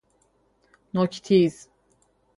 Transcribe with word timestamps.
نوک 0.93 1.15
تیز 1.25 1.55